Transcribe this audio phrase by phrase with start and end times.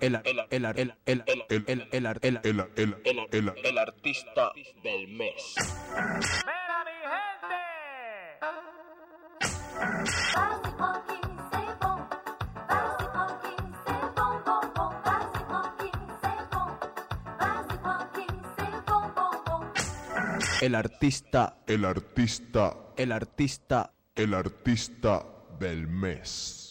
[0.00, 0.16] el
[3.78, 4.52] artista
[4.82, 5.54] del mes.
[5.94, 7.56] ¡Mira mi gente!
[20.62, 25.26] El artista, el artista, el artista, el artista
[25.58, 26.65] del mes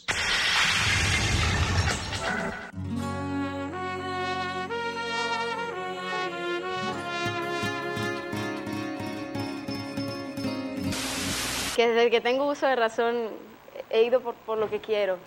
[11.76, 13.30] que desde que tengo uso de razón
[13.90, 15.18] he ido por, por lo que quiero.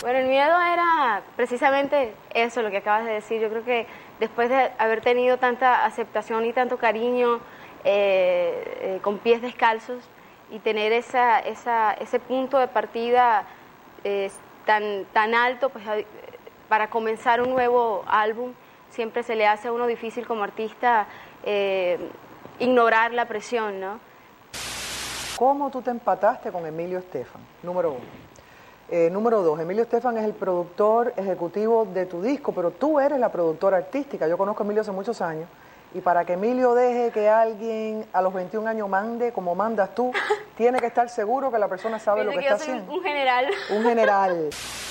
[0.00, 3.40] Bueno, el miedo era precisamente eso, lo que acabas de decir.
[3.40, 3.86] Yo creo que
[4.20, 7.40] después de haber tenido tanta aceptación y tanto cariño
[7.84, 10.04] eh, eh, con pies descalzos
[10.50, 13.44] y tener ese punto de partida
[14.04, 14.30] eh,
[14.64, 15.84] tan, tan alto pues,
[16.68, 18.52] para comenzar un nuevo álbum,
[18.90, 21.06] siempre se le hace a uno difícil como artista
[21.44, 21.98] eh,
[22.58, 23.98] ignorar la presión, ¿no?
[25.36, 27.42] ¿Cómo tú te empataste con Emilio Estefan?
[27.62, 28.26] Número uno.
[28.88, 33.18] Eh, número dos, Emilio Estefan es el productor ejecutivo de tu disco, pero tú eres
[33.18, 34.28] la productora artística.
[34.28, 35.48] Yo conozco a Emilio hace muchos años
[35.92, 40.12] y para que Emilio deje que alguien a los 21 años mande como mandas tú,
[40.56, 42.92] tiene que estar seguro que la persona sabe lo que que está yo soy haciendo.
[42.92, 43.46] un general.
[43.70, 44.50] Un general.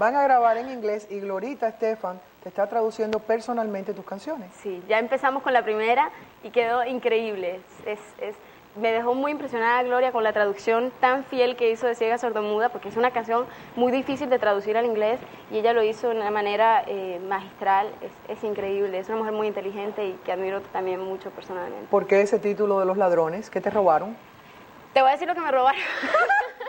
[0.00, 4.48] Van a grabar en inglés y Glorita Estefan te está traduciendo personalmente tus canciones.
[4.62, 6.08] Sí, ya empezamos con la primera
[6.42, 7.56] y quedó increíble.
[7.84, 8.36] Es, es- es-
[8.76, 12.70] me dejó muy impresionada Gloria con la traducción tan fiel que hizo de Ciega Sordomuda,
[12.70, 13.44] porque es una canción
[13.76, 17.88] muy difícil de traducir al inglés y ella lo hizo de una manera eh, magistral.
[18.00, 21.88] Es, es increíble, es una mujer muy inteligente y que admiro también mucho personalmente.
[21.90, 23.50] ¿Por qué ese título de los ladrones?
[23.50, 24.16] ¿Qué te robaron?
[24.94, 25.78] Te voy a decir lo que me robaron.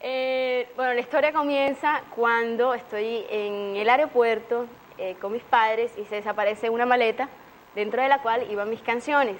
[0.00, 6.04] Eh, bueno, la historia comienza cuando estoy en el aeropuerto eh, con mis padres y
[6.04, 7.28] se desaparece una maleta
[7.74, 9.36] dentro de la cual iban mis canciones.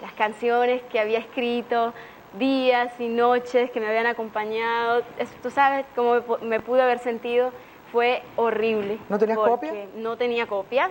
[0.00, 1.92] Las canciones que había escrito
[2.38, 5.02] días y noches que me habían acompañado.
[5.18, 7.52] Es- tú sabes cómo me, pu- me pude haber sentido.
[7.92, 8.98] Fue horrible.
[9.08, 9.88] ¿No tenías copias?
[9.94, 10.90] No tenía copias.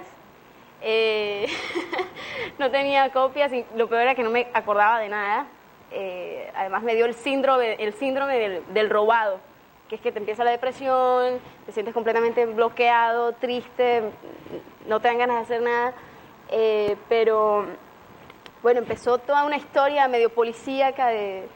[0.82, 1.48] Eh,
[2.60, 5.48] no tenía copias y lo peor era que no me acordaba de nada.
[5.98, 9.40] Eh, además me dio el síndrome, el síndrome del, robado,
[9.88, 14.04] que es que te empieza la depresión, te sientes completamente bloqueado, triste,
[14.90, 15.94] no te dan ganas de hacer nada.
[16.50, 17.66] Eh, pero
[18.62, 21.48] bueno, empezó toda una historia medio policíaca, de,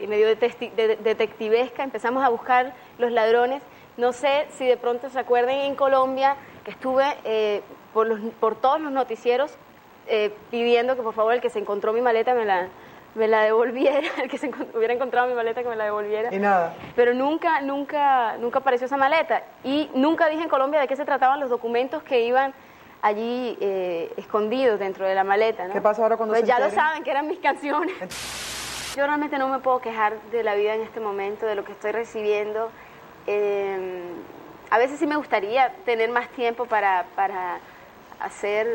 [0.00, 1.82] y medio detectivesca.
[1.82, 3.62] Empezamos a buscar los ladrones.
[3.96, 8.92] No sé si de pronto se acuerdan en Colombia que estuve eh, por, todos los
[8.92, 9.52] noticieros
[10.52, 12.68] pidiendo que por favor el que se encontró mi maleta me la,
[13.16, 16.32] me la devolviera, el que se encont- hubiera encontrado mi maleta que me la devolviera.
[16.32, 16.74] Y nada.
[16.94, 19.42] Pero nunca, nunca, nunca apareció esa maleta.
[19.64, 22.52] Y nunca dije en Colombia de qué se trataban los documentos que iban
[23.02, 25.66] allí eh, escondidos dentro de la maleta.
[25.66, 25.72] ¿no?
[25.72, 27.94] ¿Qué pasa ahora cuando pues se ya lo saben, que eran mis canciones.
[28.96, 31.72] Yo realmente no me puedo quejar de la vida en este momento, de lo que
[31.72, 32.70] estoy recibiendo.
[33.26, 34.00] Eh,
[34.70, 37.58] a veces sí me gustaría tener más tiempo para, para
[38.20, 38.66] hacer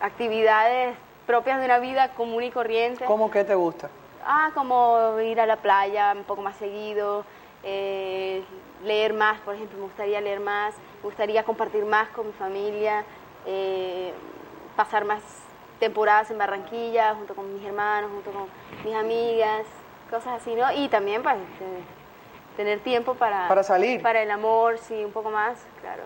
[0.00, 0.94] actividades
[1.26, 3.04] propias de una vida común y corriente.
[3.04, 3.88] ¿Cómo que te gusta?
[4.24, 7.24] Ah, como ir a la playa un poco más seguido,
[7.62, 8.42] eh,
[8.84, 13.04] leer más, por ejemplo, me gustaría leer más, me gustaría compartir más con mi familia,
[13.46, 14.12] eh,
[14.76, 15.22] pasar más
[15.78, 18.46] temporadas en Barranquilla junto con mis hermanos, junto con
[18.84, 19.66] mis amigas,
[20.10, 20.70] cosas así, ¿no?
[20.72, 21.38] Y también para
[22.56, 23.48] tener tiempo para...
[23.48, 24.00] Para salir.
[24.00, 26.02] Para el amor, sí, un poco más, claro.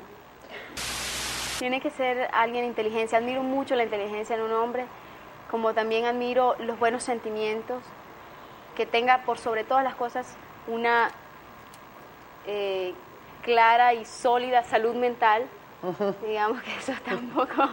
[1.58, 3.18] Tiene que ser alguien de inteligencia.
[3.18, 4.86] Admiro mucho la inteligencia en un hombre,
[5.50, 7.82] como también admiro los buenos sentimientos,
[8.76, 10.36] que tenga por sobre todas las cosas
[10.66, 11.10] una
[12.46, 12.94] eh,
[13.42, 15.46] clara y sólida salud mental.
[16.26, 17.68] Digamos que eso está un poco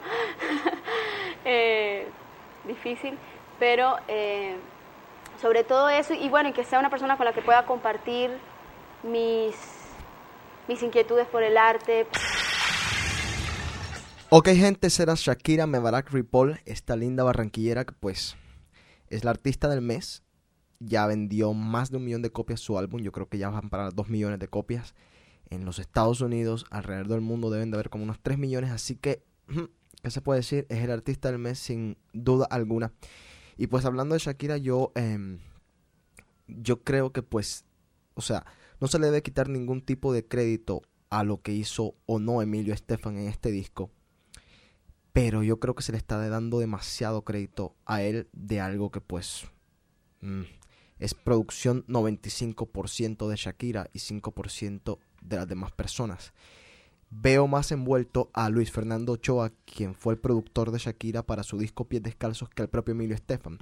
[1.43, 2.07] eh,
[2.63, 3.17] difícil,
[3.59, 4.55] pero eh,
[5.41, 8.31] sobre todo eso, y bueno, y que sea una persona con la que pueda compartir
[9.03, 9.55] mis,
[10.67, 12.07] mis inquietudes por el arte,
[14.37, 18.35] Ok, gente, será Shakira Mebarak Ripoll, esta linda barranquillera que pues
[19.07, 20.23] es la artista del mes.
[20.79, 23.69] Ya vendió más de un millón de copias su álbum, yo creo que ya van
[23.69, 24.93] para dos millones de copias.
[25.49, 28.71] En los Estados Unidos, alrededor del mundo, deben de haber como unos 3 millones.
[28.71, 29.23] Así que,
[30.03, 30.65] ¿qué se puede decir?
[30.67, 32.91] Es el artista del mes sin duda alguna.
[33.55, 35.39] Y pues hablando de Shakira, yo, em,
[36.45, 37.63] yo creo que pues,
[38.15, 38.45] o sea,
[38.81, 42.41] no se le debe quitar ningún tipo de crédito a lo que hizo o no
[42.41, 43.91] Emilio Estefan en este disco.
[45.15, 48.99] Pero yo creo que se le está dando demasiado crédito a él de algo que
[48.99, 49.45] pues
[50.19, 50.41] mm,
[50.99, 56.33] es producción 95% de Shakira y 5% de las demás personas.
[57.11, 61.57] Veo más envuelto a Luis Fernando Ochoa, quien fue el productor de Shakira para su
[61.57, 63.59] disco Pies Descalzos, que el propio Emilio Estefan.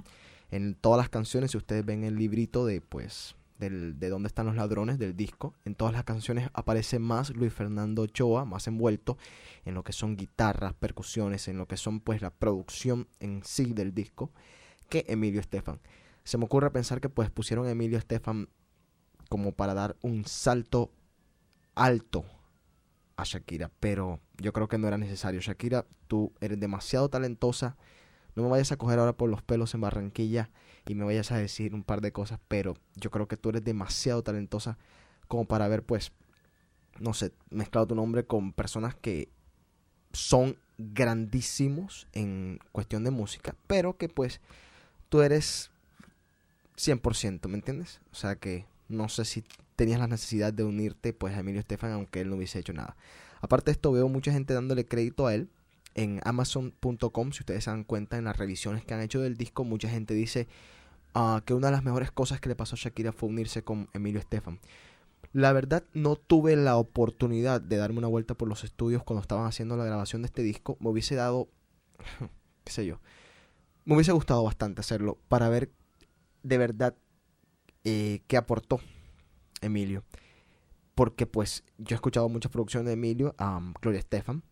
[0.50, 3.36] En todas las canciones, si ustedes ven el librito de pues
[3.70, 8.02] de dónde están los ladrones del disco, en todas las canciones aparece más Luis Fernando
[8.02, 9.18] Ochoa, más envuelto
[9.64, 13.72] en lo que son guitarras, percusiones, en lo que son pues la producción en sí
[13.72, 14.32] del disco,
[14.88, 15.80] que Emilio Estefan.
[16.24, 18.48] Se me ocurre pensar que pues pusieron a Emilio Estefan
[19.28, 20.90] como para dar un salto
[21.74, 22.24] alto
[23.16, 25.40] a Shakira, pero yo creo que no era necesario.
[25.40, 27.76] Shakira, tú eres demasiado talentosa.
[28.34, 30.50] No me vayas a coger ahora por los pelos en Barranquilla
[30.86, 33.64] y me vayas a decir un par de cosas, pero yo creo que tú eres
[33.64, 34.78] demasiado talentosa
[35.28, 36.12] como para haber, pues,
[37.00, 39.28] no sé, mezclado tu nombre con personas que
[40.12, 44.40] son grandísimos en cuestión de música, pero que pues
[45.08, 45.70] tú eres
[46.76, 48.00] 100%, ¿me entiendes?
[48.12, 49.44] O sea que no sé si
[49.76, 52.96] tenías la necesidad de unirte pues a Emilio Estefan aunque él no hubiese hecho nada.
[53.40, 55.48] Aparte de esto veo mucha gente dándole crédito a él
[55.94, 59.64] en amazon.com, si ustedes se dan cuenta en las revisiones que han hecho del disco,
[59.64, 60.48] mucha gente dice
[61.14, 63.88] ah, que una de las mejores cosas que le pasó a Shakira fue unirse con
[63.92, 64.60] Emilio Estefan.
[65.32, 69.46] La verdad no tuve la oportunidad de darme una vuelta por los estudios cuando estaban
[69.46, 70.76] haciendo la grabación de este disco.
[70.80, 71.48] Me hubiese dado,
[72.64, 73.00] qué sé yo,
[73.84, 75.70] me hubiese gustado bastante hacerlo para ver
[76.42, 76.94] de verdad
[77.84, 78.80] eh, qué aportó
[79.60, 80.04] Emilio.
[80.94, 83.34] Porque pues yo he escuchado muchas producciones de Emilio,
[83.80, 84.44] Gloria Estefan,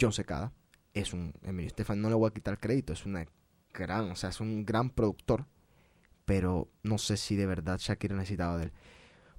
[0.00, 0.52] John Secada,
[1.00, 3.26] es un Estefan, no le voy a quitar crédito, es una
[3.72, 5.46] gran, o sea, es un gran productor,
[6.24, 8.72] pero no sé si de verdad Shakira necesitaba de él.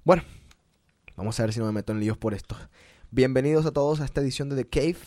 [0.04, 0.22] Bueno,
[1.16, 2.56] vamos a ver si no me meto en líos por esto.
[3.10, 4.98] Bienvenidos a todos a esta edición de The Cave,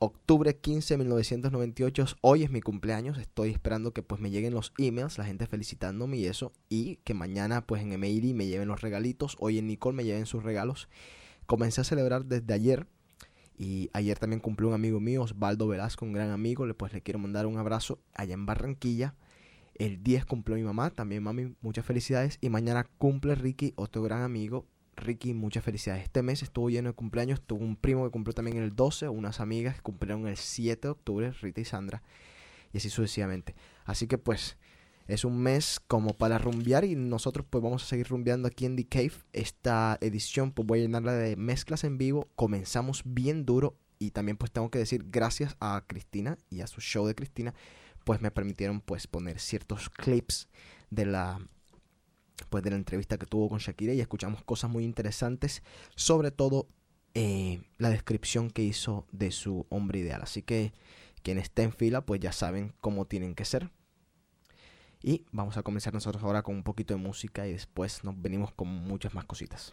[0.00, 2.06] octubre 15 de 1998.
[2.22, 3.16] Hoy es mi cumpleaños.
[3.16, 6.52] Estoy esperando que pues me lleguen los emails, la gente felicitándome y eso.
[6.68, 9.36] Y que mañana pues en Emeiri me lleven los regalitos.
[9.38, 10.88] Hoy en Nicole me lleven sus regalos.
[11.46, 12.86] Comencé a celebrar desde ayer.
[13.58, 16.64] Y ayer también cumplió un amigo mío, Osvaldo Velasco, un gran amigo.
[16.64, 19.16] Le, pues le quiero mandar un abrazo allá en Barranquilla.
[19.74, 22.38] El 10 cumplió mi mamá, también mami, muchas felicidades.
[22.40, 24.64] Y mañana cumple Ricky, otro gran amigo,
[24.96, 26.04] Ricky, muchas felicidades.
[26.04, 27.42] Este mes estuvo lleno de cumpleaños.
[27.42, 30.88] Tuvo un primo que cumplió también el 12, unas amigas que cumplieron el 7 de
[30.88, 32.02] octubre, Rita y Sandra,
[32.72, 33.56] y así sucesivamente.
[33.84, 34.56] Así que pues
[35.08, 38.76] es un mes como para rumbear y nosotros pues vamos a seguir rumbeando aquí en
[38.76, 39.12] The Cave.
[39.32, 42.28] Esta edición pues voy a llenarla de mezclas en vivo.
[42.36, 46.82] Comenzamos bien duro y también pues tengo que decir gracias a Cristina y a su
[46.82, 47.54] show de Cristina
[48.04, 50.48] pues me permitieron pues poner ciertos clips
[50.90, 51.40] de la
[52.50, 55.62] pues de la entrevista que tuvo con Shakira y escuchamos cosas muy interesantes,
[55.96, 56.68] sobre todo
[57.14, 60.20] eh, la descripción que hizo de su hombre ideal.
[60.22, 60.72] Así que
[61.22, 63.70] quien esté en fila, pues ya saben cómo tienen que ser.
[65.02, 68.52] Y vamos a comenzar nosotros ahora con un poquito de música y después nos venimos
[68.52, 69.72] con muchas más cositas.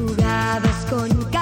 [0.00, 1.39] jugadas con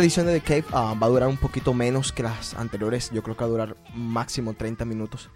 [0.00, 3.10] Esta edición de The Cave ah, va a durar un poquito menos que las anteriores.
[3.10, 5.28] Yo creo que va a durar máximo 30 minutos.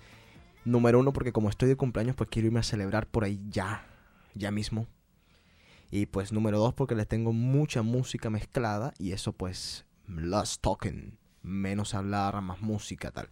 [0.64, 3.87] Número uno, porque como estoy de cumpleaños, pues quiero irme a celebrar por ahí ya.
[4.35, 4.87] Ya mismo.
[5.90, 8.94] Y pues número dos, porque les tengo mucha música mezclada.
[8.98, 11.18] Y eso pues, less talking.
[11.42, 13.29] Menos hablar, más música, tal.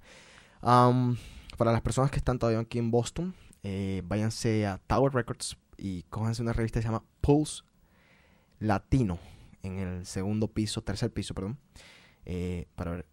[0.60, 1.16] Am,
[1.56, 6.02] para las personas que están todavía aquí en Boston, eh, váyanse a Tower Records y
[6.10, 7.62] cójanse una revista que se llama Pulse
[8.58, 9.31] Latino
[9.62, 11.58] en el segundo piso, tercer piso, perdón.
[12.24, 13.06] eh, para ver.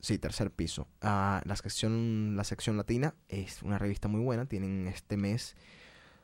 [0.00, 0.86] Sí, tercer piso.
[1.02, 4.46] Ah, la, sección, la sección latina es una revista muy buena.
[4.46, 5.56] Tienen este mes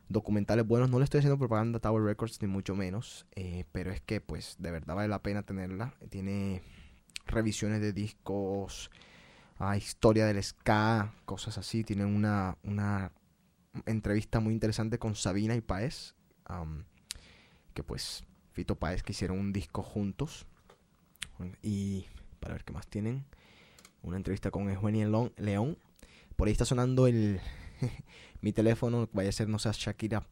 [0.09, 0.91] documentales buenos.
[0.91, 3.27] No le estoy haciendo propaganda a Tower Records, ni mucho menos.
[3.35, 5.95] eh, pero es que, pues, de verdad vale la pena tenerla.
[6.09, 6.63] Tiene
[7.27, 8.91] revisiones de discos,
[9.59, 11.83] ah, historia del ska, cosas así.
[11.85, 13.11] Tienen una, una
[13.87, 16.15] entrevista muy interesante con Sabina y Paez.
[17.75, 20.47] que pues Fito Páez que hicieron un disco juntos.
[21.63, 22.07] Y
[22.41, 23.25] para ver qué más tienen.
[24.03, 25.77] Una entrevista con Eugenia León.
[26.37, 27.41] Por ahí está sonando el
[28.41, 29.09] mi teléfono.
[29.13, 30.27] Vaya a ser, no sea Shakira.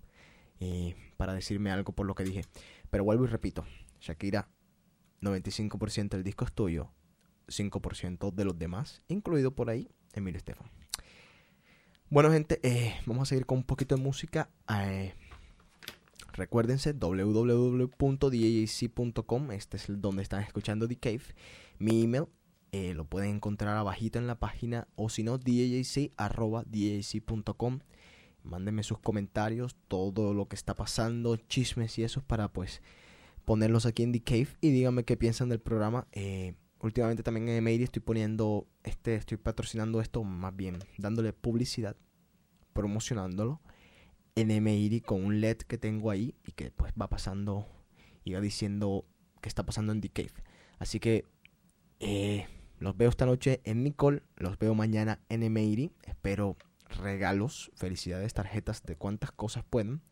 [0.61, 2.45] eh, para decirme algo por lo que dije.
[2.91, 3.65] Pero vuelvo y repito.
[4.01, 4.49] Shakira,
[5.21, 6.91] 95% del disco es tuyo.
[7.49, 9.03] 5% de los demás.
[9.09, 10.71] Incluido por ahí Emilio Estefan.
[12.09, 14.51] Bueno, gente, eh, vamos a seguir con un poquito de música.
[14.69, 15.15] Eh,
[16.33, 17.91] Recuérdense www.djc.com,
[19.53, 21.23] este es donde están escuchando The Cave.
[21.79, 22.25] Mi email
[22.73, 26.21] eh, lo pueden encontrar abajito en la página o si no djc@djc.com.
[28.45, 32.81] Mándenme sus comentarios, todo lo que está pasando, chismes y eso para pues
[33.45, 36.09] ponerlos aquí en The Cave y díganme qué piensan del programa.
[36.13, 41.95] Eh, últimamente también en Email estoy poniendo este estoy patrocinando esto, más bien dándole publicidad,
[42.73, 43.61] promocionándolo
[44.35, 47.67] en MIRI con un LED que tengo ahí y que pues va pasando
[48.25, 49.05] y va diciendo
[49.41, 50.33] qué está pasando en The Cave.
[50.79, 51.25] Así que
[52.01, 52.47] eh,
[52.79, 55.93] los veo esta noche en mi call, los veo mañana en MIRI.
[56.07, 56.57] Espero
[56.89, 60.03] regalos, felicidades, tarjetas de cuantas cosas puedan.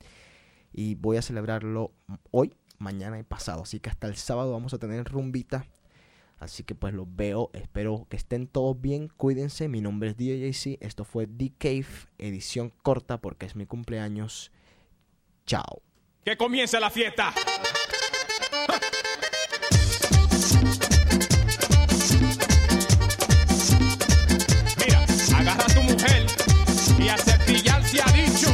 [0.73, 1.93] Y voy a celebrarlo
[2.31, 3.63] hoy, mañana y pasado.
[3.63, 5.67] Así que hasta el sábado vamos a tener rumbita.
[6.41, 10.79] Así que pues los veo, espero que estén todos bien, cuídense, mi nombre es DJC,
[10.81, 14.51] esto fue The Cave, edición corta porque es mi cumpleaños.
[15.45, 15.83] Chao.
[16.25, 17.35] Que comience la fiesta.
[24.79, 25.05] Mira,
[25.37, 26.27] agarra a tu mujer
[26.99, 28.49] y a cepillar se ha dicho.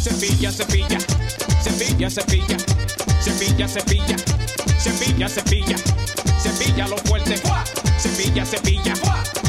[0.00, 0.98] Cepilla, cepilla,
[1.62, 2.88] cepilla, cepilla,
[3.28, 4.16] cepilla, cepilla,
[4.78, 5.28] cepilla, cepilla.
[5.28, 6.03] cepilla.
[6.54, 7.42] Cepilla los fuertes.
[7.98, 8.94] Cepilla, cepilla.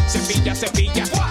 [0.07, 1.24] Cepilla, cepilla.